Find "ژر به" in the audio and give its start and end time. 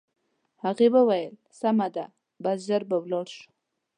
2.67-2.97